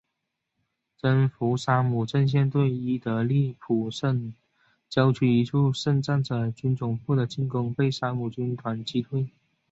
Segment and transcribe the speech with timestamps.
[0.97, 4.33] 征服沙姆阵线对伊德利卜省
[4.89, 9.29] 郊区一处圣战者军总部的进攻被沙姆军团击退。